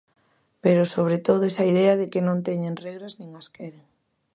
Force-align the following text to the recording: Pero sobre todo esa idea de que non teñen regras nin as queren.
Pero 0.63 0.91
sobre 0.95 1.17
todo 1.27 1.41
esa 1.51 1.65
idea 1.71 1.93
de 1.99 2.07
que 2.11 2.25
non 2.27 2.43
teñen 2.47 2.79
regras 2.85 3.13
nin 3.19 3.29
as 3.41 3.47
queren. 3.55 3.85